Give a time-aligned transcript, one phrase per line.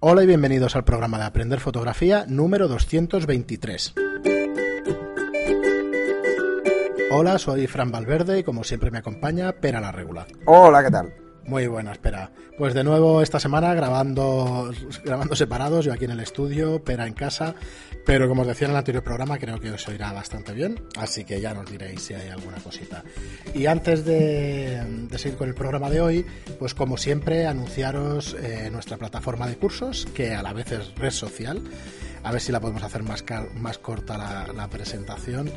[0.00, 3.94] Hola y bienvenidos al programa de Aprender Fotografía número 223.
[7.10, 10.28] Hola, soy Fran Valverde y como siempre me acompaña Pera la Regular.
[10.46, 11.12] Hola, ¿qué tal?
[11.48, 12.30] Muy buena, espera.
[12.58, 14.70] Pues de nuevo esta semana grabando,
[15.02, 17.54] grabando separados, yo aquí en el estudio, Pera en casa,
[18.04, 21.24] pero como os decía en el anterior programa, creo que os oirá bastante bien, así
[21.24, 23.02] que ya nos diréis si hay alguna cosita.
[23.54, 26.26] Y antes de, seguir con el programa de hoy,
[26.58, 31.12] pues como siempre, anunciaros eh, nuestra plataforma de cursos, que a la vez es red
[31.12, 31.62] social.
[32.22, 33.22] A ver si la podemos hacer más,
[33.54, 35.50] más corta la, presentación.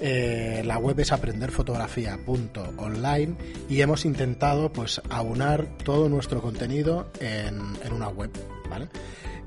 [0.00, 3.34] Eh, la web es aprenderfotografía.online
[3.68, 7.60] y hemos intentado pues aunar todo nuestro contenido en,
[7.92, 8.30] una web.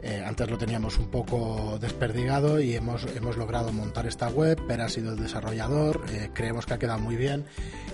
[0.01, 4.83] Eh, antes lo teníamos un poco desperdigado y hemos, hemos logrado montar esta web, pero
[4.83, 7.45] ha sido el desarrollador, eh, creemos que ha quedado muy bien.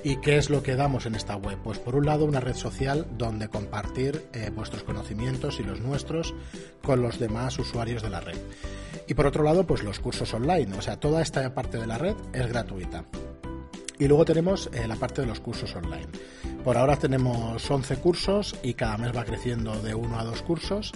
[0.03, 1.57] ¿Y qué es lo que damos en esta web?
[1.63, 6.35] Pues por un lado una red social donde compartir eh, vuestros conocimientos y los nuestros
[6.84, 8.38] con los demás usuarios de la red.
[9.07, 11.98] Y por otro lado, pues los cursos online, o sea, toda esta parte de la
[11.98, 13.04] red es gratuita.
[13.99, 16.07] Y luego tenemos eh, la parte de los cursos online.
[16.63, 20.91] Por ahora tenemos 11 cursos y cada mes va creciendo de uno a dos cursos.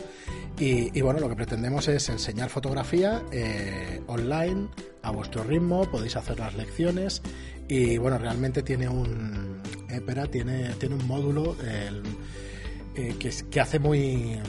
[0.58, 4.68] Y, y bueno, lo que pretendemos es enseñar fotografía eh, online
[5.04, 7.22] a vuestro ritmo, podéis hacer las lecciones
[7.68, 9.62] y bueno, realmente tiene un...
[9.90, 12.04] Espera, tiene, tiene un módulo el,
[12.96, 14.40] eh, que, que hace muy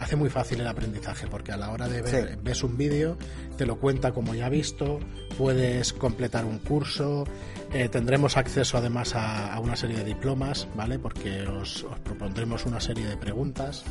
[0.00, 2.38] hace muy fácil el aprendizaje porque a la hora de ver, sí.
[2.42, 3.18] ves un vídeo,
[3.56, 4.98] te lo cuenta como ya visto,
[5.36, 7.24] puedes completar un curso,
[7.72, 10.98] eh, tendremos acceso además a, a, una serie de diplomas, ¿vale?
[10.98, 13.84] Porque os, os propondremos una serie de preguntas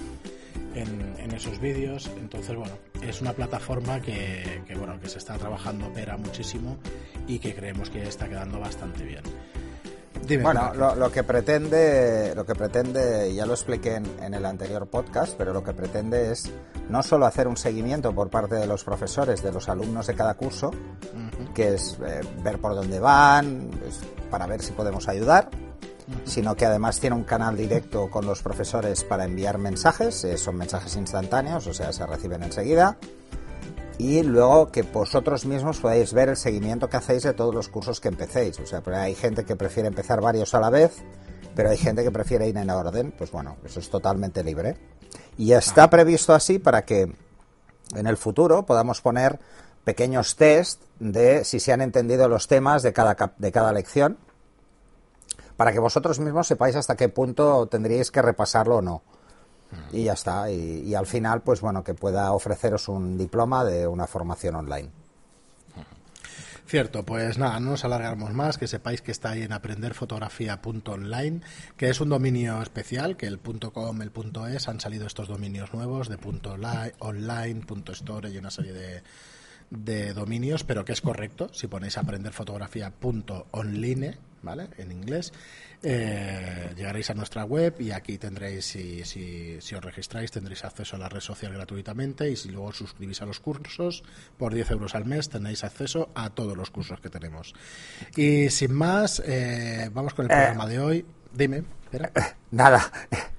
[0.75, 2.09] en, en, esos vídeos.
[2.19, 6.77] Entonces, bueno, es una plataforma que, que, bueno, que se está trabajando pera muchísimo
[7.27, 9.23] y que creemos que está quedando bastante bien.
[10.27, 14.45] Dime, bueno, lo, lo, que pretende, lo que pretende, ya lo expliqué en, en, el
[14.45, 16.51] anterior podcast, pero lo que pretende es
[16.89, 20.33] no solo hacer un seguimiento por parte de los profesores de los alumnos de cada
[20.33, 20.71] curso.
[21.59, 23.99] Que es eh, ver por dónde van, es
[24.31, 25.49] para ver si podemos ayudar,
[26.23, 30.55] sino que además tiene un canal directo con los profesores para enviar mensajes, eh, son
[30.55, 32.97] mensajes instantáneos, o sea, se reciben enseguida
[33.97, 37.99] y luego que vosotros mismos podáis ver el seguimiento que hacéis de todos los cursos
[37.99, 38.57] que empecéis.
[38.61, 41.03] O sea, hay gente que prefiere empezar varios a la vez,
[41.57, 43.13] pero hay gente que prefiere ir en orden.
[43.17, 44.77] Pues bueno, eso es totalmente libre.
[45.37, 47.13] Y está previsto así para que
[47.93, 49.41] en el futuro podamos poner
[49.83, 54.17] pequeños test de si se han entendido los temas de cada, de cada lección,
[55.57, 59.01] para que vosotros mismos sepáis hasta qué punto tendríais que repasarlo o no
[59.91, 60.49] y ya está.
[60.51, 64.89] Y, y, al final, pues bueno, que pueda ofreceros un diploma de una formación online.
[66.65, 71.41] Cierto, pues nada, no nos alargamos más, que sepáis que está ahí en aprenderfotografía.online,
[71.75, 74.11] que es un dominio especial, que el .com, el
[74.53, 76.19] .es, han salido estos dominios nuevos de
[76.99, 79.01] .online, .store y una serie de,
[79.69, 84.69] de dominios, pero que es correcto, si ponéis aprenderfotografía.online, ¿vale?
[84.77, 85.31] En inglés,
[85.83, 90.95] eh, llegaréis a nuestra web y aquí tendréis, si, si, si, os registráis, tendréis acceso
[90.95, 94.03] a la red social gratuitamente y si luego os suscribís a los cursos,
[94.37, 97.53] por 10 euros al mes tenéis acceso a todos los cursos que tenemos.
[98.15, 101.05] Y sin más, eh, vamos con el programa eh, de hoy.
[101.31, 101.63] Dime.
[102.51, 102.91] Nada,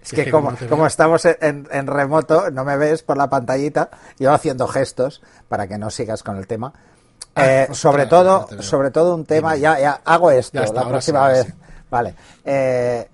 [0.03, 3.91] es que, que como, como estamos en, en, remoto, no me ves por la pantallita,
[4.19, 6.73] yo haciendo gestos para que no sigas con el tema.
[7.37, 10.89] Eh, ah, sobre todo, sobre todo un tema, ya, ya hago esto ya está, la
[10.89, 11.47] próxima vez.
[11.47, 11.53] Sí.
[11.91, 12.15] Vale.
[12.45, 13.09] Eh,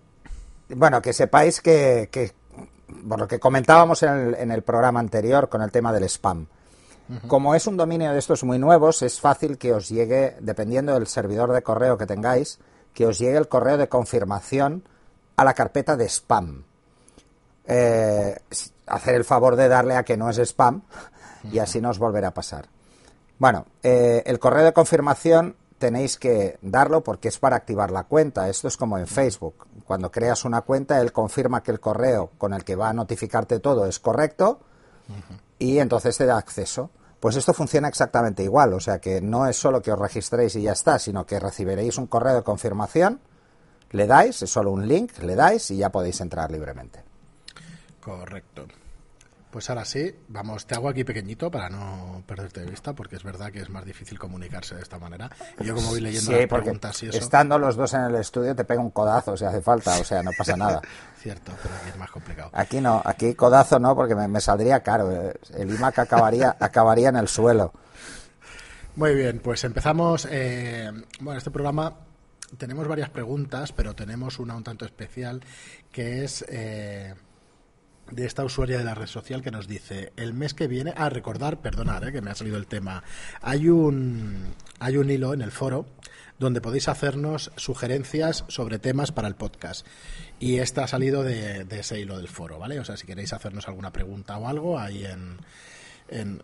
[0.71, 2.33] bueno, que sepáis que, que,
[3.09, 6.47] por lo que comentábamos en el, en el, programa anterior con el tema del spam.
[7.09, 7.27] Uh -huh.
[7.29, 11.07] Como es un dominio de estos muy nuevos, es fácil que os llegue, dependiendo del
[11.07, 12.59] servidor de correo que tengáis,
[12.93, 14.83] que os llegue el correo de confirmación
[15.37, 16.65] a la carpeta de spam.
[17.65, 18.37] Eh,
[18.87, 20.83] hacer el favor de darle a que no es spam
[21.51, 22.69] y así nos volverá a pasar.
[23.39, 28.49] Bueno, eh, el correo de confirmación tenéis que darlo porque es para activar la cuenta.
[28.49, 29.67] Esto es como en Facebook.
[29.85, 33.61] Cuando creas una cuenta, él confirma que el correo con el que va a notificarte
[33.61, 34.61] todo es correcto
[35.09, 35.41] uh -huh.
[35.59, 36.91] y entonces te da acceso.
[37.21, 40.62] Pues esto funciona exactamente igual, o sea que no es solo que os registréis y
[40.62, 43.21] ya está, sino que recibiréis un correo de confirmación,
[43.91, 47.03] le dais, es solo un link, le dais y ya podéis entrar libremente.
[48.00, 48.67] Correcto.
[49.50, 53.23] Pues ahora sí, vamos, te hago aquí pequeñito para no perderte de vista, porque es
[53.23, 55.31] verdad que es más difícil comunicarse de esta manera.
[55.59, 57.17] Y yo como voy leyendo sí, las preguntas y eso...
[57.17, 60.23] estando los dos en el estudio te pega un codazo si hace falta, o sea,
[60.23, 60.82] no pasa nada.
[61.19, 62.50] Cierto, pero aquí es más complicado.
[62.53, 65.11] Aquí no, aquí codazo no, porque me, me saldría caro.
[65.55, 67.73] El IMAC acabaría, acabaría en el suelo.
[68.97, 70.29] Muy bien, pues empezamos.
[70.31, 70.91] Eh,
[71.21, 71.94] bueno, este programa
[72.58, 75.43] tenemos varias preguntas, pero tenemos una un tanto especial,
[75.93, 76.44] que es...
[76.48, 77.14] Eh,
[78.10, 81.08] de esta usuaria de la red social que nos dice el mes que viene a
[81.08, 83.02] recordar perdonar eh, que me ha salido el tema.
[83.43, 85.87] Hay un hay un hilo en el foro
[86.38, 89.87] donde podéis hacernos sugerencias sobre temas para el podcast.
[90.38, 93.32] Y este ha salido de, de ese hilo del foro vale o sea si queréis
[93.32, 95.38] hacernos alguna pregunta o algo ahí en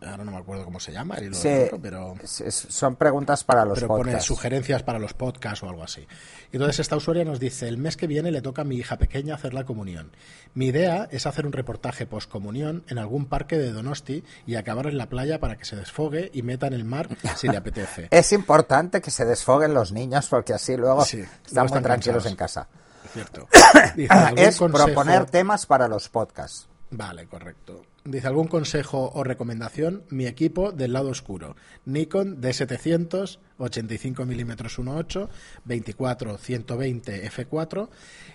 [0.04, 1.32] ahora no me acuerdo cómo se llama, el
[1.80, 4.12] pero son preguntas para los pero podcasts.
[4.12, 6.06] pone sugerencias para los podcasts o algo así.
[6.50, 8.96] Y entonces esta usuaria nos dice, el mes que viene le toca a mi hija
[8.96, 10.10] pequeña hacer la comunión.
[10.54, 14.98] Mi idea es hacer un reportaje post-comunión en algún parque de Donosti y acabar en
[14.98, 18.08] la playa para que se desfogue y meta en el mar si le apetece.
[18.10, 22.68] es importante que se desfoguen los niños porque así luego están muy tranquilos en casa.
[23.12, 23.48] Cierto.
[24.36, 26.68] es proponer temas para los podcasts.
[26.92, 27.86] Vale, correcto.
[28.04, 30.02] Dice, ¿algún consejo o recomendación?
[30.10, 31.56] Mi equipo del lado oscuro.
[31.86, 35.28] Nikon D700, 85 mm 1.8,
[35.64, 37.88] 24 120 f4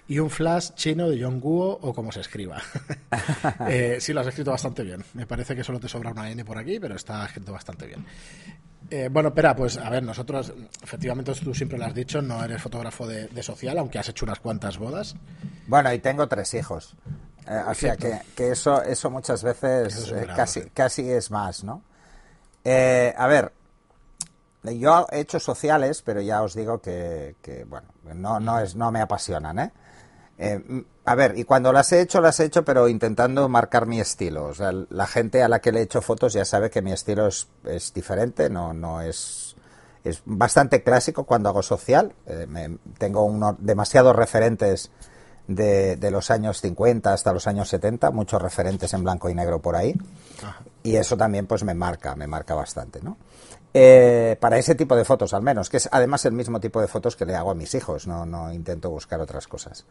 [0.08, 2.60] y un flash chino de Yongguo o como se escriba.
[3.70, 5.04] eh, sí, lo has escrito bastante bien.
[5.14, 8.04] Me parece que solo te sobra una N por aquí, pero está escrito bastante bien.
[8.90, 10.52] Eh, bueno, espera, pues a ver, nosotros,
[10.82, 14.26] efectivamente, tú siempre lo has dicho, no eres fotógrafo de, de social, aunque has hecho
[14.26, 15.16] unas cuantas bodas.
[15.68, 16.96] Bueno, y tengo tres hijos.
[17.50, 21.82] Eh, o sea que, eso, eso muchas veces eh, casi, casi es más, ¿no?
[22.64, 23.54] Eh, a ver,
[24.64, 27.36] yo he hecho sociales, pero ya os digo que,
[27.68, 29.72] bueno, no, no, es, no me apasionan, ¿eh?
[31.06, 34.44] a ver, y cuando las he hecho, las he hecho, pero intentando marcar mi estilo.
[34.46, 36.92] O sea, la gente a la que le he hecho fotos ya sabe que mi
[36.92, 39.56] estilo es, es diferente, no, no es,
[40.04, 42.14] es bastante clásico cuando hago social.
[43.00, 44.92] tengo uno, demasiados referentes
[45.48, 49.76] de, los años 50 hasta los años 70, muchos referentes en blanco y negro por
[49.76, 49.96] ahí.
[50.84, 53.18] Y eso también pues me marca, me marca bastante, ¿no?
[53.74, 56.88] Eh, para ese tipo de fotos al menos, que es además el mismo tipo de
[56.88, 59.86] fotos que le hago a mis hijos, no, no intento buscar otras cosas.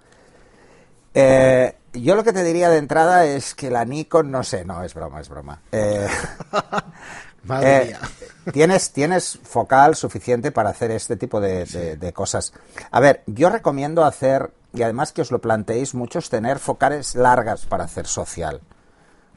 [1.19, 4.82] Eh, yo lo que te diría de entrada es que la Nikon, no sé, no,
[4.85, 5.62] es broma, es broma.
[5.73, 6.06] Eh,
[8.53, 12.53] tienes, tienes focal suficiente para hacer este tipo de, cosas.
[12.91, 17.67] A ver, yo recomiendo hacer y además que os lo planteéis muchos, tener focales largas
[17.67, 18.61] para hacer social.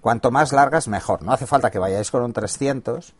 [0.02, 1.24] Cuanto más largas, mejor.
[1.24, 3.14] No hace falta que vayáis con un 300,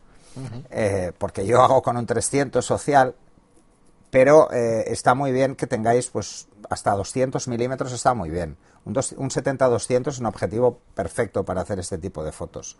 [0.70, 3.14] eh, porque yo hago con un 300 social,
[4.10, 8.56] pero eh, está muy bien que tengáis pues hasta 200 milímetros, está muy bien.
[8.84, 12.76] Un, un 70-200 es un objetivo perfecto para hacer este tipo de fotos.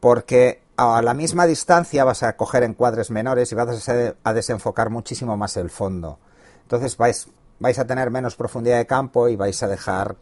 [0.00, 5.36] Porque a la misma distancia vas a coger encuadres menores y vas a, desenfocar muchísimo
[5.36, 6.18] más el fondo.
[6.62, 7.28] Entonces vais,
[7.58, 10.16] vais a tener menos profundidad de campo y vais a dejar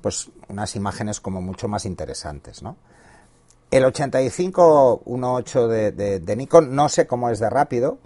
[0.00, 2.76] pues unas imágenes como mucho más interesantes, ¿no?
[3.70, 7.98] El 8518 de, de, de Nikon no sé cómo es de rápido,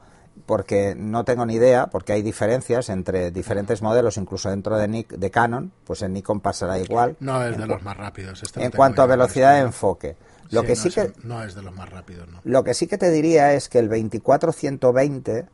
[0.47, 5.31] porque no tengo ni idea, porque hay diferencias entre diferentes modelos, incluso dentro de, de
[5.31, 7.17] Canon, pues en Nikon pasará igual.
[7.21, 8.43] No es de los más rápidos.
[8.43, 10.17] Este en cuanto a velocidad de enfoque.
[10.51, 12.41] Lo que sí que no es de los más rápidos, no.
[12.45, 15.49] Lo que sí que te diría es que el 24-120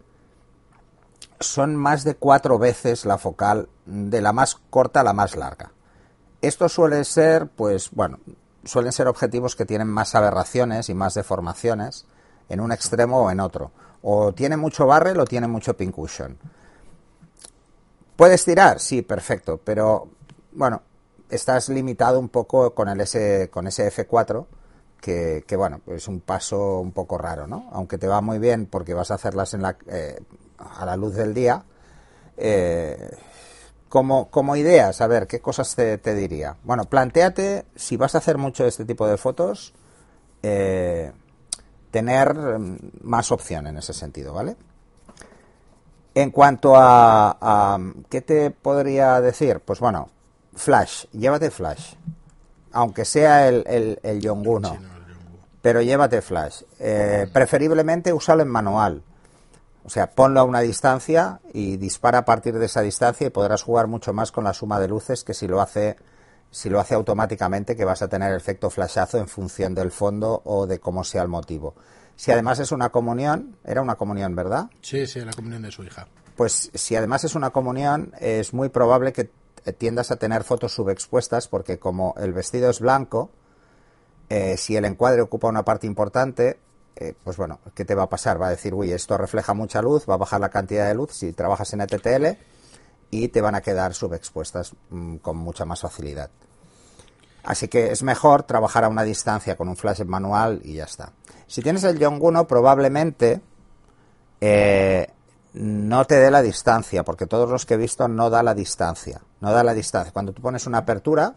[1.41, 5.73] son más de cuatro veces la focal de la más corta a la más larga.
[6.43, 8.19] Esto suele ser, pues bueno,
[8.65, 12.07] suelen ser objetivos que tienen más aberraciones y más deformaciones
[12.49, 13.73] en un extremo o en otro.
[14.03, 16.39] O tiene mucho barrel o tiene mucho pincushion.
[18.17, 18.81] ¿Puedes tirar?
[18.81, 20.09] Sí, perfecto, pero
[20.53, 20.83] bueno,
[21.31, 24.47] estás limitado un poco con el S, con ese F4,
[25.01, 27.69] que, bueno, es un paso un poco raro, ¿no?
[27.73, 30.21] Aunque te va muy bien porque vas a hacerlas en la, eh,
[30.59, 31.65] a la luz del día.
[32.37, 33.11] Eh,
[33.89, 36.57] como, como ideas, a ver, ¿qué cosas te, diría?
[36.63, 39.75] Bueno, planteate, si vas a hacer mucho de este tipo de fotos,
[40.43, 41.11] eh,
[41.91, 42.37] tener
[43.03, 44.57] más opción en ese sentido, ¿vale?
[46.15, 47.79] En cuanto a,
[48.09, 49.61] ¿qué te podría decir?
[49.61, 50.09] Pues bueno,
[50.55, 51.95] flash, llévate flash,
[52.73, 54.79] aunque sea el, el, el Yonguno,
[55.63, 56.63] pero llévate flash.
[56.79, 59.03] Eh, preferiblemente úsalo en manual,
[59.85, 63.63] o sea, ponlo a una distancia y dispara a partir de esa distancia y podrás
[63.63, 65.97] jugar mucho más con la suma de luces que si lo hace
[66.51, 70.67] si lo hace automáticamente que vas a tener efecto flashazo en función del fondo o
[70.67, 71.75] de cómo sea el motivo.
[72.17, 74.69] Si además es una comunión, era una comunión, ¿verdad?
[74.83, 76.09] Sí, sí, la comunión de su hija.
[76.37, 79.31] Pues si además es una comunión, es muy probable que
[79.79, 83.31] tiendas a tener fotos subexpuestas porque como el vestido es blanco,
[84.31, 86.61] eh, si el encuadre ocupa una parte importante,
[86.95, 88.41] eh, pues bueno, ¿qué te va a pasar?
[88.41, 91.13] Va a decir, uy, esto refleja mucha luz, va a bajar la cantidad de luz
[91.13, 92.39] si trabajas en ETTL
[93.11, 96.31] y te van a quedar subexpuestas mm, con mucha más facilidad.
[97.43, 101.13] Así que es mejor trabajar a una distancia con un flash manual y ya está.
[101.49, 103.41] Si tienes el Young 1, probablemente
[104.41, 105.09] eh,
[105.55, 109.23] no te dé la distancia, porque todos los que he visto no da la distancia.
[109.41, 110.13] No da la distancia.
[110.13, 111.35] Cuando tú pones una apertura,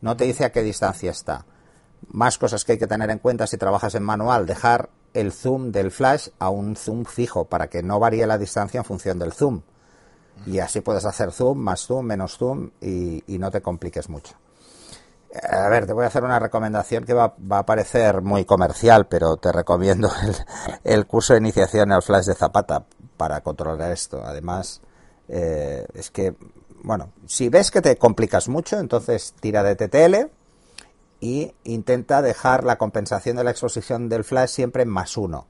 [0.00, 1.44] no te dice a qué distancia está.
[2.10, 5.70] Más cosas que hay que tener en cuenta si trabajas en manual, dejar el zoom
[5.70, 9.32] del flash a un zoom fijo para que no varíe la distancia en función del
[9.32, 9.62] zoom.
[10.46, 14.34] Y así puedes hacer zoom, más zoom, menos zoom y, no te compliques mucho.
[15.50, 19.36] A ver, te voy a hacer una recomendación que va, a parecer muy comercial, pero
[19.36, 20.10] te recomiendo
[20.84, 22.84] el, curso de iniciación al flash de Zapata
[23.16, 24.22] para controlar esto.
[24.24, 24.80] Además,
[25.28, 26.36] eh, es que,
[26.82, 30.30] bueno, si ves que te complicas mucho, entonces tira de TTL
[31.24, 35.46] y intenta dejar la compensación de la exposición del flash siempre en más uno.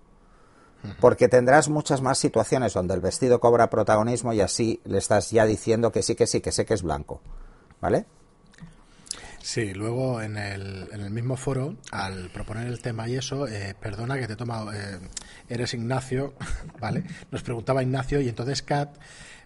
[1.00, 5.46] Porque tendrás muchas más situaciones donde el vestido cobra protagonismo y así le estás ya
[5.46, 7.22] diciendo que sí, que sí, que sé que es blanco.
[7.80, 8.04] ¿Vale?
[9.42, 13.74] Sí, luego en el, en el mismo foro, al proponer el tema y eso, eh,
[13.80, 15.00] perdona que te he tomado, eh,
[15.48, 16.34] eres Ignacio,
[16.80, 17.02] ¿vale?
[17.30, 18.96] Nos preguntaba Ignacio y entonces Kat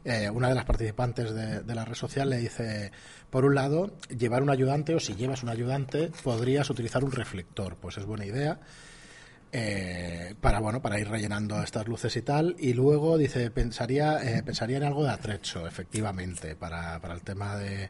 [0.05, 2.93] eh, una de las participantes de, la red social le dice,
[3.31, 7.77] por un lado, llevar un ayudante o si llevas un ayudante podrías utilizar un reflector,
[7.77, 8.59] pues es buena idea.
[9.51, 14.43] Eh, para bueno para ir rellenando estas luces y tal y luego dice pensaría eh,
[14.43, 17.89] pensaría en algo de atrecho efectivamente para, para el tema de,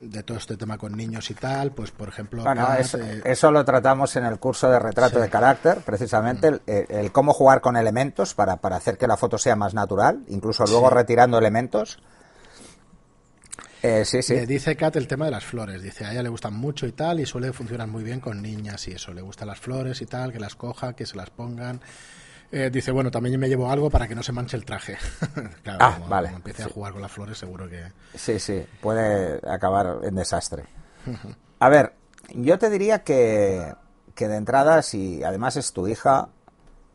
[0.00, 2.44] de todo este tema con niños y tal, pues por ejemplo...
[2.44, 6.60] Eh, eso, lo tratamos en el curso de retrato de carácter, precisamente, mm.
[6.66, 10.64] el, cómo jugar con elementos para, para, hacer que la foto sea más natural, incluso
[10.66, 11.98] luego retirando elementos.
[13.82, 14.34] Eh, sí, sí.
[14.46, 17.20] dice Kat el tema de las flores, dice a ella le gustan mucho y tal,
[17.20, 20.32] y suele funcionar muy bien con niñas y eso, le gustan las flores y tal,
[20.32, 21.80] que las coja, que se las pongan.
[22.50, 24.96] Eh, dice, bueno, también me llevo algo para que no se manche el traje.
[25.62, 26.30] claro, ah, vale.
[26.30, 27.92] empiece a jugar con las flores, seguro que...
[28.14, 30.64] Sí, sí, puede acabar en desastre.
[31.60, 31.92] A ver,
[32.34, 33.74] yo te diría que,
[34.14, 36.28] que de entrada, si además es tu hija,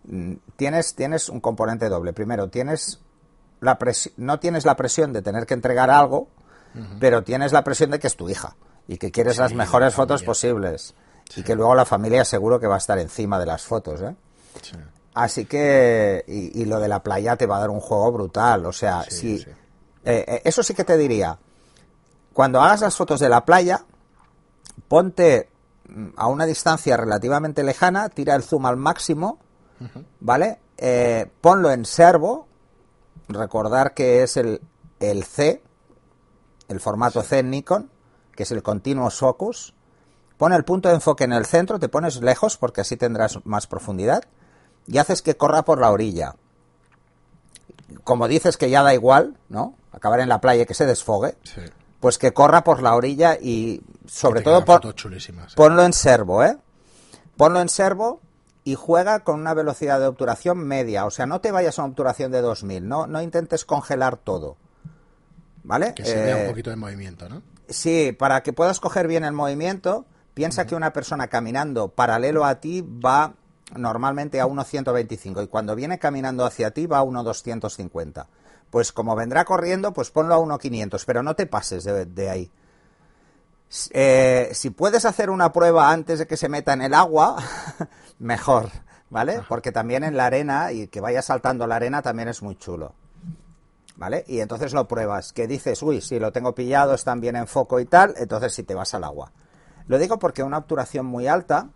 [0.05, 2.13] mm, tienes, tienes un componente doble.
[2.13, 2.99] Primero, tienes
[3.59, 3.77] la
[4.17, 6.27] no tienes la presión de tener que entregar algo,
[6.99, 8.55] pero tienes la presión de que es tu hija
[8.87, 10.95] y que quieres las mejores fotos posibles.
[11.35, 14.15] Y que luego la familia seguro que va a estar encima de las fotos, ¿eh?
[14.61, 14.75] Sí.
[15.13, 18.65] Así que, y, lo de la playa te va a dar un juego brutal.
[18.65, 21.37] O sea, si, eh, eh, eso sí que te diría.
[22.33, 23.85] Cuando hagas las fotos de la playa,
[24.87, 25.49] ponte
[25.87, 29.37] mm, a una distancia relativamente lejana, tira el zoom al máximo,
[30.19, 30.59] ¿vale?
[30.77, 32.47] Eh, ponlo en servo,
[33.27, 34.61] recordar que es el,
[34.99, 35.61] el C,
[36.67, 37.89] el formato C Nikon,
[38.35, 39.73] que es el Continuous Focus.
[40.37, 43.67] Pon el punto de enfoque en el centro, te pones lejos porque así tendrás más
[43.67, 44.23] profundidad
[44.87, 46.35] y haces que corra por la orilla.
[48.03, 49.75] Como dices que ya da igual, ¿no?
[49.91, 51.37] Acabar en la playa y que se desfogue.
[51.99, 54.65] Pues que corra por la orilla y sobre todo
[55.55, 56.57] ponlo en servo, ¿eh?
[57.37, 58.19] Ponlo en servo
[58.63, 61.05] y juega con una velocidad de obturación media.
[61.05, 64.57] O sea, no te vayas a una obturación de 2000, no, no intentes congelar todo.
[65.63, 65.93] ¿Vale?
[65.93, 67.41] Que se vea un eh, poquito de movimiento, ¿no?
[67.69, 72.59] Sí, para que puedas coger bien el movimiento, piensa que una persona caminando paralelo a
[72.59, 73.33] ti va
[73.75, 78.27] normalmente a 1.125 y cuando viene caminando hacia ti va a 1.250.
[78.69, 82.51] Pues como vendrá corriendo, pues ponlo a 1.500, pero no te pases de, ahí.
[83.91, 87.37] Eh, si puedes hacer una prueba antes de que se meta en el agua,
[88.19, 88.69] mejor,
[89.09, 89.41] ¿vale?
[89.47, 92.93] Porque también en la arena y que vaya saltando la arena también es muy chulo.
[94.03, 94.25] ¿Vale?
[94.27, 97.79] Y entonces lo pruebas, que dices, uy, si lo tengo pillado, están bien en foco
[97.79, 99.31] y tal, entonces si te vas al agua.
[99.87, 101.69] Lo digo porque una obturación muy alta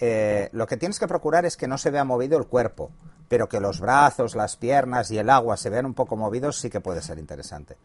[0.00, 2.90] eh, lo que tienes que procurar es que no se vea movido el cuerpo,
[3.28, 6.70] pero que los brazos, las piernas y el agua se vean un poco movidos, sí
[6.70, 7.76] que puede ser interesante.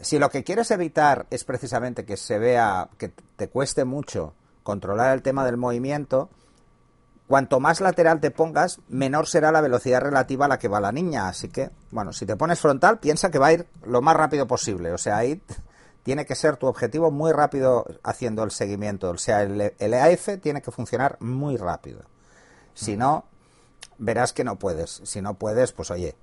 [0.00, 5.14] Si lo que quieres evitar es precisamente que se vea, que te cueste mucho controlar
[5.14, 6.30] el tema del movimiento,
[7.30, 10.90] cuanto más lateral te pongas, menor será la velocidad relativa a la que va la
[10.90, 11.28] niña.
[11.28, 14.48] Así que, bueno, si te pones frontal, piensa que va a ir lo más rápido
[14.48, 14.90] posible.
[14.90, 15.40] O sea, ahí
[16.02, 19.10] tiene que ser tu objetivo muy rápido haciendo el seguimiento.
[19.10, 22.00] O sea, el, el EAF tiene que funcionar muy rápido.
[22.74, 23.26] Si no,
[23.98, 25.00] verás que no puedes.
[25.04, 26.16] Si no puedes, pues oye,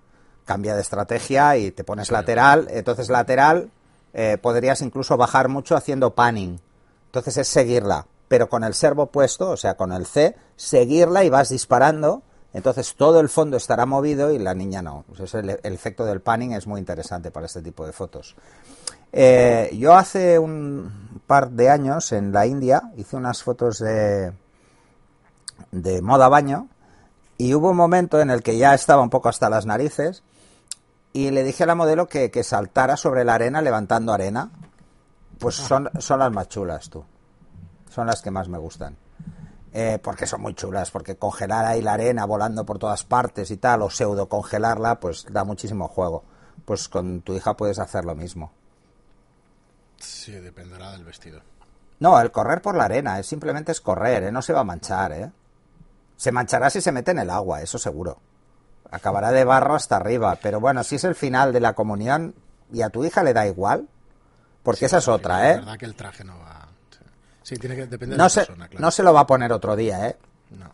[0.43, 2.67] cambia de estrategia y te pones lateral.
[2.69, 3.71] Entonces, lateral
[4.13, 6.59] eh, podrías incluso bajar mucho haciendo panning.
[7.05, 11.29] Entonces es seguirla, pero con el servo puesto, o sea, con el C, seguirla y
[11.29, 12.23] vas disparando.
[12.53, 15.05] Entonces todo el fondo estará movido y la niña no.
[15.15, 18.35] Pues el, el efecto del panning es muy interesante para este tipo de fotos.
[19.11, 24.33] Eh, yo hace un par de años en la India hice unas fotos de,
[25.71, 26.67] de moda baño
[27.37, 30.23] y hubo un momento en el que ya estaba un poco hasta las narices
[31.13, 34.51] y le dije a la modelo que, saltara sobre la arena levantando arena.
[35.39, 35.67] Pues ah.
[35.67, 37.03] son, son las más chulas, tú.
[37.97, 38.95] Son las que más me gustan.
[39.73, 43.57] Eh, porque son muy chulas, porque congelar ahí la arena volando por todas partes y
[43.57, 46.23] tal, o pseudo congelarla, pues da muchísimo juego.
[46.63, 48.51] Pues con tu hija puedes hacer lo mismo.
[49.97, 51.41] Sí, dependerá del vestido.
[51.99, 54.31] No, el correr por la arena, es simplemente es correr, ¿eh?
[54.31, 55.31] no se va a manchar, ¿eh?
[56.17, 58.19] Se manchará si se mete en el agua, eso seguro.
[58.91, 62.35] Acabará de barro hasta arriba, pero bueno, si es el final de la comunión
[62.71, 63.87] y a tu hija le da igual,
[64.61, 65.51] porque esa es otra, ¿eh?
[65.53, 66.66] Es verdad que el traje no va.
[67.47, 68.81] Sí, tiene que depender no de se, persona, claro.
[68.81, 70.17] No se lo va a poner otro día, ¿eh?
[70.49, 70.69] No.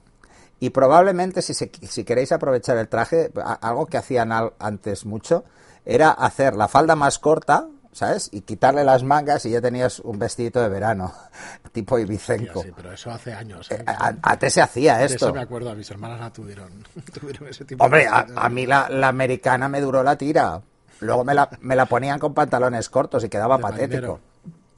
[0.59, 5.43] Y probablemente si, se, si queréis aprovechar el traje, algo que hacían antes mucho,
[5.85, 8.29] era hacer la falda más corta, ¿sabes?
[8.31, 11.13] Y quitarle las mangas y ya tenías un vestidito de verano,
[11.73, 12.63] tipo ibicenco.
[12.63, 13.69] Sí, pero eso hace años.
[13.69, 13.85] ¿eh?
[14.23, 15.25] Antes se hacía De esto.
[15.27, 16.71] eso me acuerdo, a mis hermanas la tuvieron.
[17.13, 20.59] tuvieron ese tipo Hombre, de a, a mí la, la americana me duró la tira.
[21.01, 23.91] Luego me la, me la ponían con pantalones cortos y quedaba De patético.
[23.91, 24.32] marinero.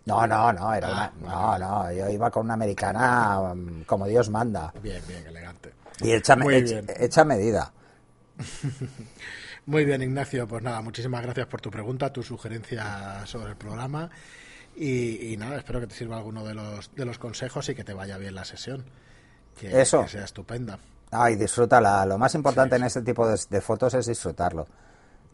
[0.05, 4.05] No, no, no, era Ah, una, no, no, yo iba con una americana um, como
[4.07, 4.71] Dios manda.
[4.81, 5.74] Bien, bien, elegante.
[6.01, 6.85] Y hecha, Muy hecha, bien.
[7.00, 7.71] hecha medida.
[9.65, 10.47] Muy bien, Ignacio.
[10.47, 14.09] Pues nada, muchísimas gracias por tu pregunta, tu sugerencia sobre el programa.
[14.75, 17.83] Y, y nada, espero que te sirva alguno de los, de los consejos y que
[17.83, 18.85] te vaya bien la sesión.
[19.59, 20.03] Que, Eso.
[20.03, 20.77] que sea estupenda.
[21.12, 22.05] Ay, disfrútala.
[22.05, 24.67] Lo más importante en este tipo de, de fotos es disfrutarlo.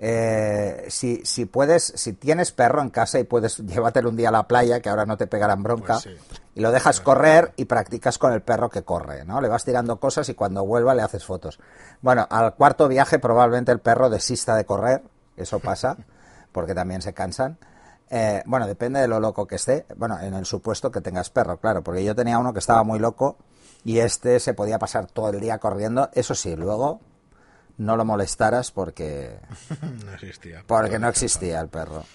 [0.03, 4.31] Eh, si, si puedes, si tienes perro en casa y puedes llévatelo un día a
[4.31, 6.37] la playa, que ahora no te pegarán bronca, Pues sí.
[6.55, 9.39] y lo dejas correr y practicas con el perro que corre, ¿no?
[9.41, 11.59] Le vas tirando cosas y cuando vuelva le haces fotos.
[12.01, 15.03] Bueno, al cuarto viaje probablemente el perro desista de correr,
[15.37, 15.97] eso pasa,
[16.51, 17.59] porque también se cansan.
[18.09, 19.85] Eh, bueno, depende de lo loco que esté.
[19.97, 22.97] Bueno, en el supuesto que tengas perro, claro, porque yo tenía uno que estaba muy
[22.97, 23.37] loco
[23.83, 26.09] y este se podía pasar todo el día corriendo.
[26.13, 26.99] Eso sí, luego
[27.81, 29.39] no lo molestaras porque,
[30.05, 30.63] no existía.
[30.67, 32.05] porque no existía el perro.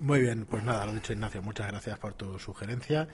[0.00, 3.08] Muy bien, pues nada, lo dicho Ignacio, muchas gracias por tu sugerencia.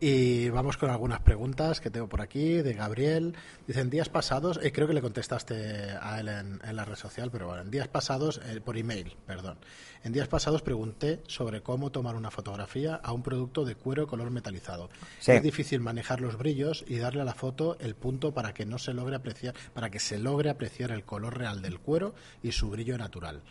[0.00, 3.34] Y vamos con algunas preguntas que tengo por aquí de Gabriel.
[3.66, 7.30] Dicen días pasados, eh, creo que le contestaste a él en, en la red social,
[7.32, 9.58] pero bueno, en días pasados, eh, por email, perdón.
[10.04, 14.30] En días pasados pregunté sobre cómo tomar una fotografía a un producto de cuero color
[14.30, 14.88] metalizado.
[15.18, 15.32] Sí.
[15.32, 18.78] Es difícil manejar los brillos y darle a la foto el punto para que no
[18.78, 22.70] se logre apreciar, para que se logre apreciar el color real del cuero y su
[22.70, 23.42] brillo natural.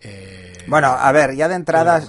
[0.00, 2.02] Eh, Bueno, a ver, ya de ¿qué le entrada,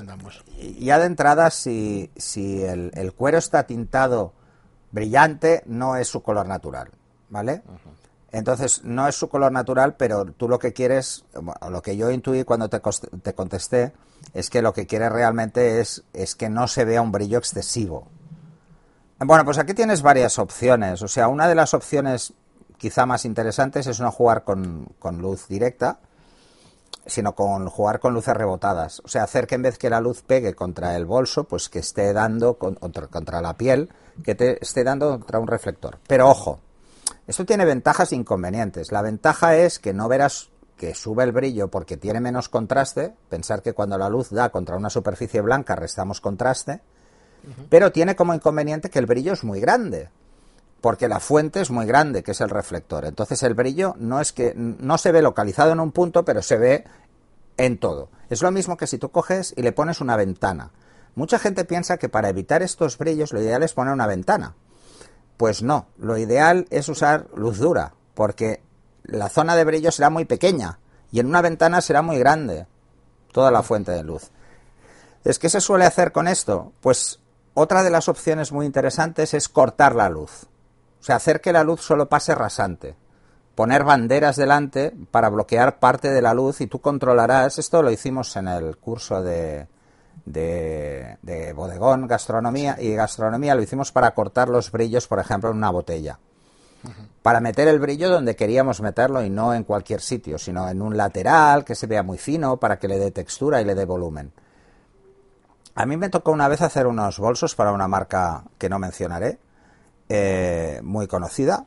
[0.80, 4.34] ya de entrada, si, si el, el cuero está tintado
[4.92, 6.90] brillante, no es su color natural,
[7.30, 7.64] ¿vale?
[8.32, 12.12] Entonces, no es su color natural, pero tú lo que quieres, bueno, lo que yo
[12.12, 12.82] intuí cuando te,
[13.22, 13.94] te contesté,
[14.34, 18.08] es que lo que quieres realmente es, es que no se vea un brillo excesivo.
[19.20, 21.02] Bueno, pues aquí tienes varias opciones.
[21.02, 22.34] O sea, una de las opciones
[22.78, 26.00] quizá más interesantes es no jugar con, con luz directa,
[27.06, 29.02] sino con jugar con luces rebotadas.
[29.06, 31.80] O sea, hacer que en vez que la luz pegue contra el bolso, pues que
[31.80, 33.90] esté dando con- contra, contra la piel,
[34.24, 36.00] que te esté dando contra un reflector.
[36.08, 36.60] Pero ojo,
[37.28, 38.92] esto tiene ventajas e inconvenientes.
[38.92, 43.14] La ventaja es que no verás que sube el brillo porque tiene menos contraste.
[43.30, 46.82] Pensar que cuando la luz da contra una superficie blanca restamos contraste.
[47.70, 50.10] Pero tiene como inconveniente que el brillo es muy grande
[50.86, 53.06] porque la fuente es muy grande, que es el reflector.
[53.06, 56.58] Entonces el brillo no es que no se ve localizado en un punto, pero se
[56.58, 56.84] ve
[57.58, 58.10] en todo.
[58.30, 60.70] Es lo mismo que si tú coges y le pones una ventana.
[61.16, 64.54] Mucha gente piensa que para evitar estos brillos lo ideal es poner una ventana.
[65.38, 68.62] Pues no, lo ideal es usar luz dura, porque
[69.06, 70.78] la zona de brillo será muy pequeña
[71.12, 72.68] y en una ventana será muy grande
[73.32, 74.30] toda la fuente de luz.
[75.24, 76.74] ¿Es qué se suele hacer con esto?
[76.82, 77.22] Pues
[77.56, 80.46] otra de las opciones muy interesantes es cortar la luz.
[81.06, 82.96] O sea, hacer que la luz solo pase rasante.
[83.54, 87.60] Poner banderas delante para bloquear parte de la luz y tú controlarás.
[87.60, 89.68] Esto lo hicimos en el curso de,
[90.26, 93.54] de, de bodegón, gastronomía y gastronomía.
[93.54, 96.18] Lo hicimos para cortar los brillos, por ejemplo, en una botella.
[97.22, 100.98] Para meter el brillo donde queríamos meterlo y no en cualquier sitio, sino en un
[100.98, 104.34] lateral que se vea muy fino para que le dé textura y le dé volumen.
[105.76, 109.38] A mí me tocó una vez hacer unos bolsos para una marca que no mencionaré,
[110.10, 111.66] eh, muy conocida,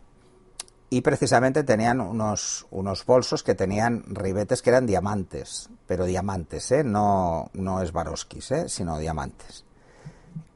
[0.91, 6.83] y precisamente tenían unos, unos bolsos que tenían ribetes que eran diamantes, pero diamantes, ¿eh?
[6.83, 8.69] no, no es Baroskis, ¿eh?
[8.69, 9.65] sino diamantes,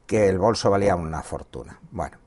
[0.07, 1.79] que el bolso valía una fortuna.
[1.91, 2.17] Bueno,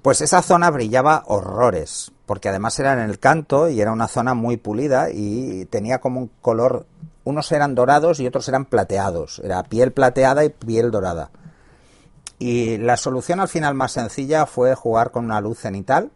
[0.00, 4.32] pues esa zona brillaba horrores, porque además era en el canto y era una zona
[4.32, 6.86] muy pulida y tenía como un color,
[7.24, 11.30] unos eran dorados y otros eran plateados, era piel plateada y piel dorada.
[12.38, 16.10] Y la solución al final más sencilla fue jugar con una luz cenital,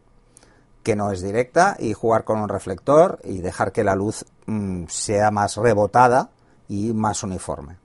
[0.83, 4.85] que no es directa, y jugar con un reflector y dejar que la luz mm,
[4.89, 6.31] sea más rebotada
[6.69, 7.77] y más uniforme.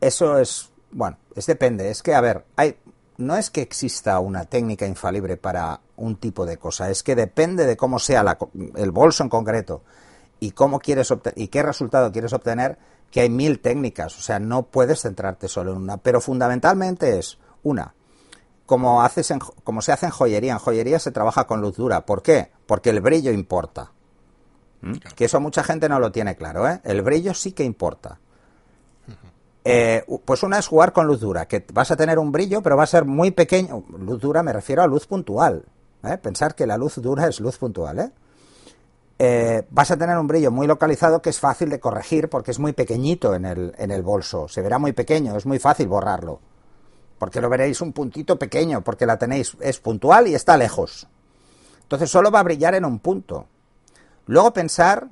[0.00, 2.76] Eso es, bueno, es depende, es que, a ver, hay,
[3.18, 7.66] no es que exista una técnica infalible para un tipo de cosa, es que depende
[7.66, 8.38] de cómo sea la
[8.76, 9.82] el bolso en concreto
[10.38, 12.78] y cómo quieres y qué resultado quieres obtener,
[13.10, 17.38] que hay mil técnicas, o sea, no puedes centrarte solo en una, pero fundamentalmente es
[17.62, 17.94] Una,
[18.68, 20.52] como, haces en, como se hace en joyería.
[20.52, 22.04] En joyería se trabaja con luz dura.
[22.04, 22.50] ¿Por qué?
[22.66, 23.92] Porque el brillo importa.
[24.82, 24.92] ¿Mm?
[25.16, 26.68] Que eso mucha gente no lo tiene claro.
[26.68, 26.80] ¿eh?
[26.84, 28.20] El brillo sí que importa.
[29.64, 32.76] Eh, pues una es jugar con luz dura, que vas a tener un brillo, pero
[32.76, 33.84] va a ser muy pequeño.
[33.98, 35.64] Luz dura me refiero a luz puntual.
[36.04, 36.18] ¿eh?
[36.18, 37.98] Pensar que la luz dura es luz puntual.
[37.98, 38.12] ¿eh?
[39.20, 42.60] Eh, vas a tener un brillo muy localizado que es fácil de corregir porque es
[42.60, 44.46] muy pequeñito en el, en el bolso.
[44.48, 46.40] Se verá muy pequeño, es muy fácil borrarlo.
[47.18, 51.08] Porque lo veréis un puntito pequeño, porque la tenéis, es puntual y está lejos.
[51.82, 53.46] Entonces solo va a brillar en un punto.
[54.26, 55.08] Luego pensar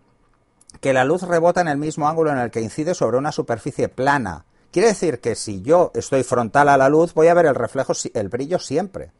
[0.81, 3.89] que la luz rebota en el mismo ángulo en el que incide sobre una superficie
[3.89, 4.45] plana.
[4.71, 7.93] Quiere decir que si yo estoy frontal a la luz, voy a ver el reflejo,
[8.15, 9.11] el brillo siempre.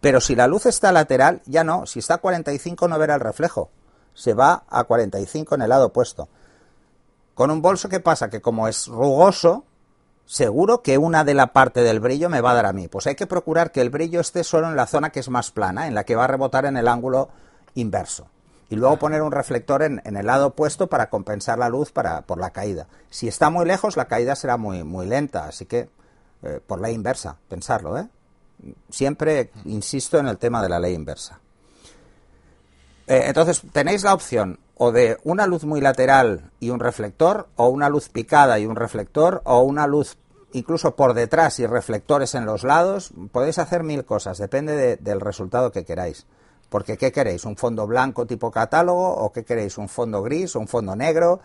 [0.00, 1.84] Pero si la luz está lateral, ya no.
[1.84, 3.70] Si está a 45 no verá el reflejo
[4.20, 6.28] se va a 45 en el lado opuesto.
[7.32, 8.28] Con un bolso, ¿qué pasa?
[8.28, 9.64] Que como es rugoso,
[10.26, 12.86] seguro que una de la parte del brillo me va a dar a mí.
[12.86, 15.52] Pues hay que procurar que el brillo esté solo en la zona que es más
[15.52, 17.30] plana, en la que va a rebotar en el ángulo
[17.74, 18.26] inverso.
[18.68, 22.38] Y luego poner un reflector en, el lado opuesto para compensar la luz para, por
[22.38, 22.88] la caída.
[23.08, 25.88] Si está muy lejos, la caída será muy, muy lenta, así que
[26.42, 27.96] eh, por la inversa, pensarlo.
[27.96, 28.06] ¿eh?
[28.90, 31.40] Siempre insisto en el tema de la ley inversa.
[33.10, 37.68] Eh, entonces, tenéis la opción o de una luz muy lateral y un reflector, o
[37.68, 40.16] una luz picada y un reflector, o una luz
[40.52, 43.12] incluso por detrás y reflectores en los lados.
[43.32, 46.24] Podéis hacer mil cosas, depende del resultado que queráis.
[46.68, 47.44] Porque, ¿qué queréis?
[47.44, 49.12] ¿Un fondo blanco tipo catálogo?
[49.16, 49.76] ¿O qué queréis?
[49.76, 51.40] ¿Un fondo gris o un fondo negro?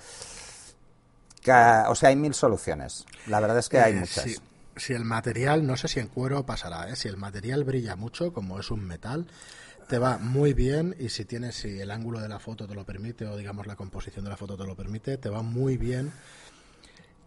[1.88, 3.06] o sea, hay mil soluciones.
[3.25, 4.39] La verdad es que hay eh, muchas.
[4.78, 6.95] Si, el material, no sé si en cuero pasará, ¿eh?
[6.95, 9.25] si el material brilla mucho, como es un metal,
[9.87, 12.85] te va muy bien y si tienes, si el ángulo de la foto te lo
[12.85, 16.11] permite o digamos la composición de la foto te lo permite, te va muy bien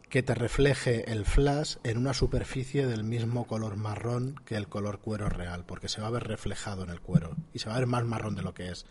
[0.09, 5.01] que te refleje el flash en una superficie del mismo color marrón que el color
[5.01, 7.79] cuero real, porque se va a ver reflejado en el cuero y se va a
[7.79, 8.87] ver más marrón de lo que es.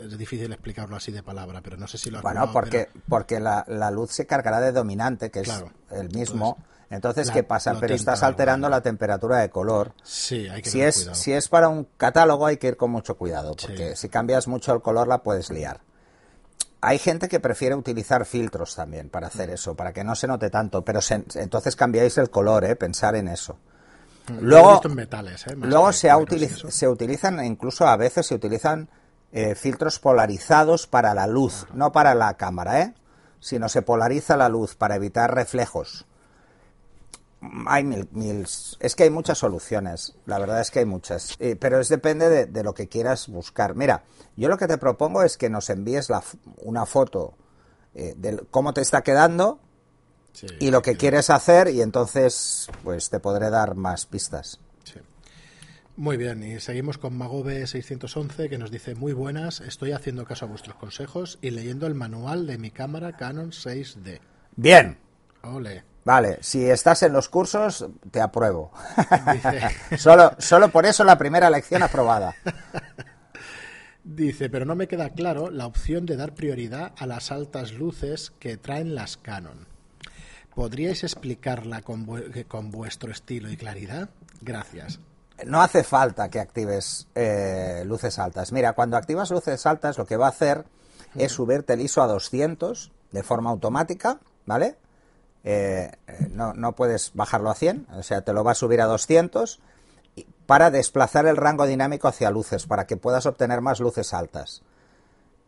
[0.00, 3.40] Es difícil explicarlo así de palabra, pero no sé si lo has Bueno, porque, porque
[3.40, 6.58] la, la, luz se cargará de dominante, que es el mismo.
[6.90, 7.76] Entonces, ¿qué pasa?
[7.80, 9.94] Pero estás alterando la temperatura de color.
[10.02, 13.16] Sí, hay que si es, Si es para un catálogo hay que ir con mucho
[13.16, 15.80] cuidado, porque si cambias mucho el color la puedes liar.
[16.82, 19.54] Hay gente que prefiere utilizar filtros también para hacer mm.
[19.54, 21.00] eso, para que no se note tanto, pero
[21.36, 22.76] entonces cambiáis el color, ¿eh?
[22.76, 23.56] pensar en eso.
[24.28, 25.54] Mm, luego, metales, ¿eh?
[25.56, 26.10] luego se,
[26.68, 28.90] se utilizan, incluso a veces se utilizan
[29.32, 32.94] eh, filtros polarizados para la luz, no para la cámara, ¿eh?
[33.40, 36.06] sino se polariza la luz para evitar reflejos
[37.66, 38.46] hay mil,
[38.78, 42.46] es que hay muchas soluciones, la verdad es que hay muchas, eh, pero es depende
[42.46, 43.74] de, lo que quieras buscar.
[43.74, 44.04] Mira,
[44.36, 46.22] yo lo que te propongo es que nos envíes la,
[46.58, 47.34] una foto
[47.94, 49.58] eh, de cómo te está quedando
[50.60, 54.60] y lo que quieres hacer y entonces pues te podré dar más pistas.
[56.02, 60.46] Muy bien, y seguimos con Magobe 611 que nos dice muy buenas, estoy haciendo caso
[60.46, 64.18] a vuestros consejos y leyendo el manual de mi cámara Canon 6D.
[64.56, 64.98] Bien.
[65.42, 65.84] Ole.
[66.04, 68.72] Vale, si estás en los cursos, te apruebo.
[69.96, 72.34] solo, solo por eso la primera lección aprobada.
[74.02, 78.32] Dice, pero no me queda claro la opción de dar prioridad a las altas luces
[78.40, 79.68] que traen las Canon.
[80.52, 82.08] ¿Podríais explicarla con,
[82.48, 84.10] con vuestro estilo y claridad?
[84.40, 84.98] Gracias.
[85.46, 88.52] No hace falta que actives eh, luces altas.
[88.52, 90.64] Mira, cuando activas luces altas, lo que va a hacer
[91.14, 94.76] es subirte el ISO a 200 de forma automática, ¿vale?
[95.44, 95.90] Eh,
[96.30, 99.60] no, no, puedes bajarlo a 100, o sea, te lo va a subir a 200
[100.46, 104.62] para desplazar el rango dinámico hacia luces, para que puedas obtener más luces altas.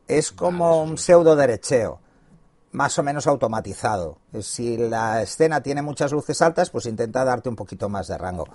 [0.09, 2.01] Es como un pseudo derecheo,
[2.73, 4.19] más o menos automatizado.
[4.41, 8.49] Si la escena tiene muchas luces altas, pues intenta darte un poquito más de rango.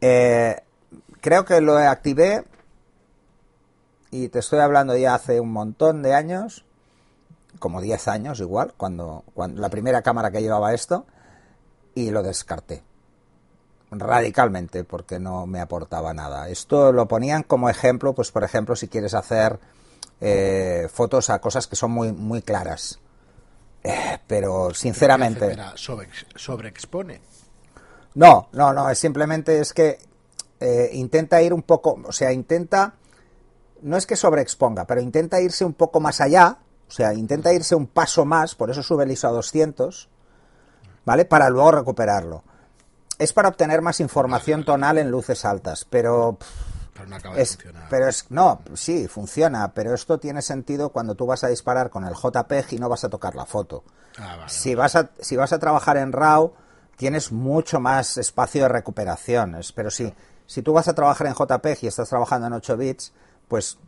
[0.00, 0.62] Eh,
[1.20, 2.44] creo que lo activé
[4.10, 6.64] y te estoy hablando ya hace un montón de años
[7.58, 11.06] como 10 años igual, cuando, cuando la primera cámara que llevaba esto,
[11.94, 12.82] y lo descarté
[13.90, 16.48] radicalmente porque no me aportaba nada.
[16.48, 19.58] Esto lo ponían como ejemplo, pues por ejemplo, si quieres hacer
[20.20, 22.98] eh, fotos a cosas que son muy, muy claras.
[23.82, 25.56] Eh, pero sinceramente...
[25.76, 27.20] Sobre, sobreexpone.
[28.14, 29.98] No, no, no, es simplemente es que
[30.60, 32.94] eh, intenta ir un poco, o sea, intenta,
[33.82, 37.74] no es que sobreexponga, pero intenta irse un poco más allá o sea, intenta irse
[37.74, 40.08] un paso más, por eso sube el ISO a 200,
[41.04, 41.24] ¿vale?
[41.24, 42.44] Para luego recuperarlo.
[43.18, 46.38] Es para obtener más información tonal en luces altas, pero...
[46.92, 47.86] Pero no acaba de funcionar.
[47.90, 52.04] Pero es, no, sí, funciona, pero esto tiene sentido cuando tú vas a disparar con
[52.04, 53.82] el JPEG y no vas a tocar la foto.
[54.16, 56.52] Ah, si, Vas a, si vas a trabajar en RAW,
[56.96, 59.58] tienes mucho más espacio de recuperación.
[59.74, 60.14] Pero si,
[60.46, 63.12] si tú vas a trabajar en JPEG y estás trabajando en 8 bits,
[63.48, 63.78] pues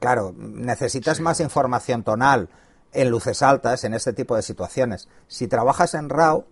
[0.00, 2.48] claro, necesitas más información tonal
[2.92, 5.08] en luces altas en este tipo de situaciones.
[5.26, 6.44] Si trabajas en RAW,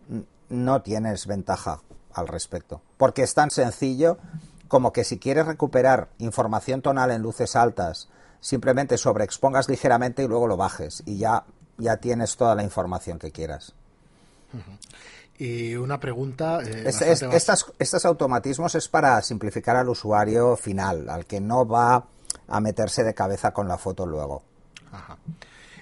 [0.49, 1.81] no tienes ventaja
[2.13, 4.19] al respecto, porque es tan sencillo
[4.69, 8.09] como que si quieres recuperar información tonal en luces altas,
[8.41, 11.45] simplemente sobreexpongas ligeramente y luego lo bajes y ya,
[11.79, 13.75] ya tienes toda la información que quieras.
[15.39, 16.61] Y una pregunta.
[16.63, 22.07] Eh, estas, estos automatismos es para simplificar al usuario final, al que no va
[22.49, 24.43] a meterse de cabeza con la foto luego.
[24.93, 25.19] Ajá.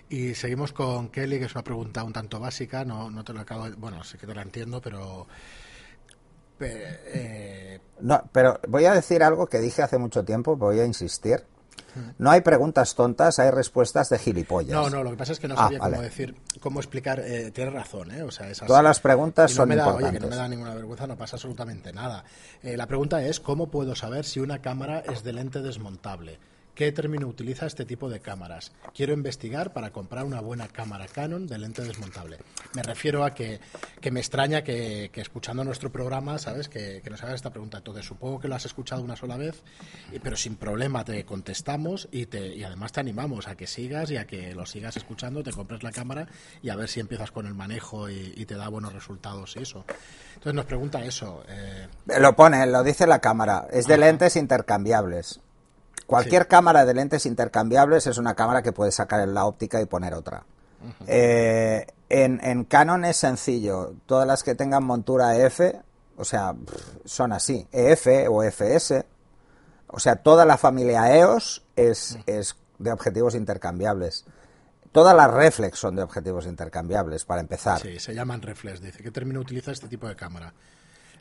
[0.09, 3.41] Y seguimos con Kelly, que es una pregunta un tanto básica, no, no te lo
[3.41, 5.27] acabo de, Bueno, sí que te la entiendo, pero...
[6.61, 11.45] Eh, no, pero voy a decir algo que dije hace mucho tiempo, voy a insistir.
[12.19, 14.73] No hay preguntas tontas, hay respuestas de gilipollas.
[14.73, 17.21] No, no, lo que pasa es que no ah, sabía cómo decir, cómo explicar.
[17.21, 18.23] Eh, tienes razón, ¿eh?
[18.23, 21.17] O sea, Todas las preguntas son me Oye, que no me da ninguna vergüenza, no
[21.17, 22.25] pasa absolutamente nada.
[22.63, 26.39] Eh, la pregunta es, ¿cómo puedo saber si una cámara es de lente desmontable?
[26.75, 28.73] ¿Qué término utiliza este tipo de cámaras?
[28.93, 32.39] Quiero investigar para comprar una buena cámara Canon de lente desmontable.
[32.75, 33.61] Me refiero a que,
[34.11, 36.69] me extraña que, escuchando nuestro programa, ¿sabes?
[36.69, 37.79] Que, nos hagas esta pregunta.
[37.79, 39.63] Entonces, supongo que lo has escuchado una sola vez,
[40.21, 44.17] pero sin problema te contestamos y, te, y además te animamos a que sigas y
[44.17, 46.27] a que lo sigas escuchando, te compres la cámara
[46.61, 49.85] y a ver si empiezas con el manejo y, te da buenos resultados y eso.
[50.35, 51.45] Entonces nos pregunta eso.
[51.49, 51.87] Eh,
[52.21, 53.69] lo pone, lo dice la cámara.
[53.71, 55.41] Es de lentes intercambiables.
[56.07, 59.87] Cualquier cámara de lentes intercambiables es una cámara que puedes sacar en la óptica y
[59.87, 60.45] poner otra.
[61.07, 63.95] Eh, en, Canon es sencillo.
[64.07, 65.61] Todas las que tengan montura EF,
[66.17, 66.55] o sea,
[67.05, 67.67] son así.
[67.73, 69.05] EF o FS.
[69.89, 74.25] O sea, toda la familia EOS es, es de objetivos intercambiables.
[74.93, 77.81] Todas las reflex son de objetivos intercambiables, para empezar.
[77.81, 78.81] Sí, se llaman reflex.
[78.81, 80.53] Dice, ¿qué término utiliza este tipo de cámara?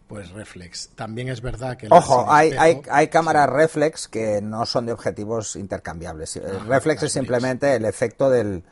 [0.07, 0.89] Pues reflex.
[0.95, 1.87] También es verdad que...
[1.89, 6.35] Ojo, hay, hay, hay, cámaras reflex que no son de objetivos intercambiables.
[6.35, 8.63] El ah, reflex es simplemente el efecto del,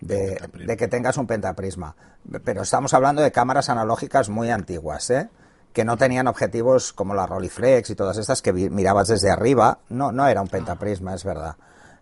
[0.00, 1.96] de, que tengas un pentaprisma.
[2.44, 5.28] Pero estamos hablando de cámaras analógicas muy antiguas, ¿eh?
[5.72, 9.78] que no tenían objetivos como la Rolleiflex y todas estas que mirabas desde arriba.
[9.88, 11.56] No, no era un pentaprisma, es verdad.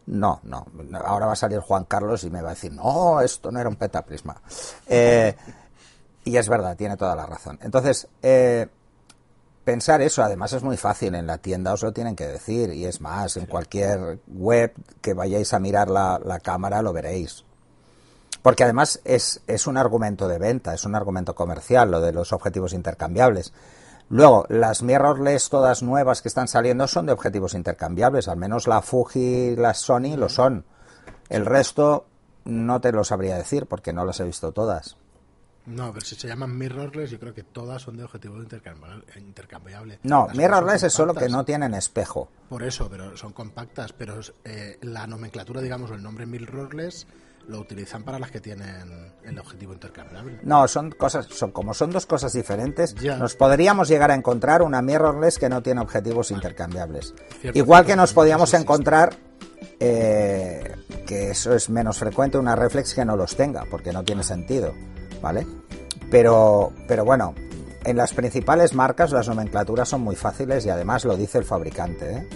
[0.06, 0.66] No, no.
[1.04, 3.68] Ahora va a salir Juan Carlos y me va a decir, no, esto no era
[3.68, 4.36] un pentaprisma.
[4.86, 5.34] Eh,
[6.24, 7.58] y es verdad, tiene toda la razón.
[7.62, 8.68] Entonces, eh,
[9.64, 12.84] pensar eso, además es muy fácil, en la tienda os lo tienen que decir, y
[12.84, 17.44] es más, en cualquier web que vayáis a mirar la, la cámara lo veréis.
[18.42, 22.32] Porque además es, es un argumento de venta, es un argumento comercial, lo de los
[22.32, 23.52] objetivos intercambiables.
[24.08, 28.82] Luego, las mirrorless todas nuevas que están saliendo son de objetivos intercambiables, al menos la
[28.82, 30.64] Fuji y la Sony lo son.
[31.28, 32.06] El resto
[32.44, 34.96] no te lo sabría decir porque no las he visto todas.
[35.66, 40.00] No, pero si se llaman mirrorless, yo creo que todas son de objetivo intercambiable.
[40.02, 42.28] No, mirrorless es solo que no tienen espejo.
[42.48, 47.06] Por eso, pero son compactas, pero eh, la nomenclatura, digamos, o el nombre mirrorless
[47.48, 50.40] lo utilizan para las que tienen el objetivo intercambiable.
[50.42, 52.94] No, son cosas, son como son dos cosas diferentes.
[53.02, 57.14] Nos podríamos llegar a encontrar una mirrorless que no tiene objetivos intercambiables.
[57.54, 59.16] Igual que nos podíamos encontrar
[59.80, 64.22] eh, que eso es menos frecuente una reflex que no los tenga, porque no tiene
[64.22, 64.74] sentido.
[65.22, 65.46] ¿Vale?
[66.10, 67.34] Pero, pero bueno,
[67.84, 72.16] en las principales marcas las nomenclaturas son muy fáciles y además lo dice el fabricante.
[72.16, 72.28] ¿eh?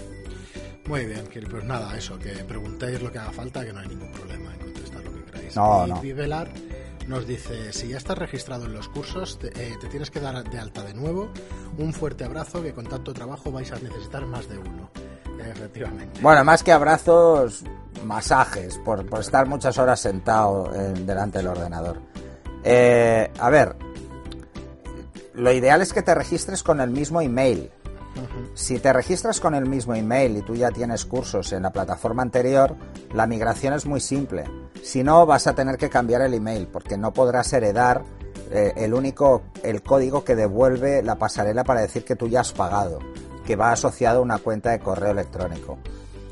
[0.86, 4.10] Muy bien, pues nada, eso, que preguntéis lo que haga falta, que no hay ningún
[4.12, 5.56] problema en contestar lo que queráis.
[5.56, 6.00] No, no.
[6.00, 6.48] Vivelar
[7.08, 10.42] nos dice, si ya estás registrado en los cursos, te, eh, te, tienes que dar
[10.48, 11.30] de alta de nuevo.
[11.78, 14.90] Un fuerte abrazo, que con tanto trabajo vais a necesitar más de uno.
[15.38, 16.20] Efectivamente.
[16.20, 17.62] Bueno, más que abrazos,
[18.04, 20.70] masajes, por, por estar muchas horas sentado
[21.04, 22.00] delante del ordenador.
[22.68, 23.76] Eh, a ver,
[25.34, 27.70] lo ideal es que te registres con el mismo email.
[28.54, 32.22] Si te registras con el mismo email y tú ya tienes cursos en la plataforma
[32.22, 32.74] anterior,
[33.14, 34.44] la migración es muy simple.
[34.82, 38.02] Si no, vas a tener que cambiar el email porque no podrás heredar
[38.50, 42.52] eh, el único, el código que devuelve la pasarela para decir que tú ya has
[42.52, 42.98] pagado,
[43.46, 45.78] que va asociado a una cuenta de correo electrónico.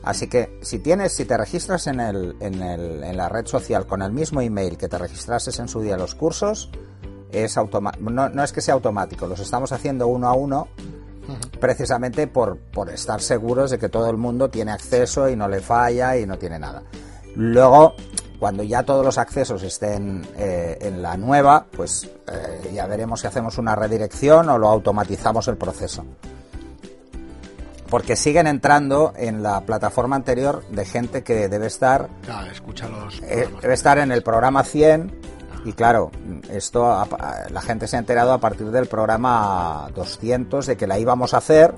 [0.05, 3.87] Así que si tienes, si te registras en, el, en, el, en la red social
[3.87, 6.71] con el mismo email que te registrases en su día los cursos,
[7.33, 10.69] es no, no, es que sea automático, los estamos haciendo uno a uno
[11.59, 15.61] precisamente por, por estar seguros de que todo el mundo tiene acceso y no le
[15.61, 16.83] falla y no tiene nada.
[17.35, 17.95] Luego,
[18.39, 23.27] cuando ya todos los accesos estén eh, en la nueva, pues eh, ya veremos si
[23.27, 26.05] hacemos una redirección o lo automatizamos el proceso
[27.91, 32.09] porque siguen entrando en la plataforma anterior de gente que debe estar
[32.51, 35.35] escucha los eh, debe estar en el programa 100
[35.67, 36.11] Y claro,
[36.51, 37.07] esto
[37.51, 41.39] la gente se ha enterado a partir del programa 200 de que la íbamos a
[41.39, 41.75] hacer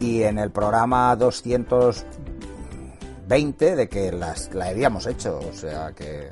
[0.00, 6.28] y en el programa 220 de que las, la habíamos hecho, o sea que,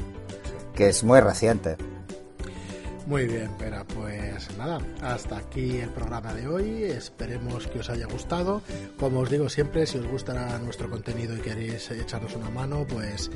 [0.75, 1.77] que es muy reciente.
[3.11, 6.85] Muy bien, pero pues nada, hasta aquí el programa de hoy.
[6.85, 8.63] Esperemos que os haya gustado.
[9.01, 13.29] Como os digo siempre, si os gusta nuestro contenido y queréis echarnos una mano, pues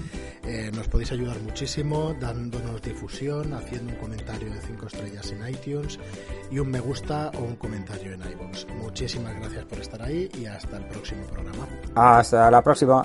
[0.45, 5.99] eh, nos podéis ayudar muchísimo dándonos difusión, haciendo un comentario de 5 estrellas en iTunes
[6.53, 8.69] y un me gusta o un comentario en iVoox.
[8.81, 11.67] Muchísimas gracias por estar ahí y hasta el próximo programa.
[11.97, 13.05] Hasta la próxima.